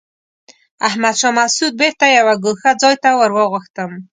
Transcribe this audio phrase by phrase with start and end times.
[0.87, 3.91] احمد شاه مسعود بېرته یوه ګوښه ځای ته ور وغوښتم.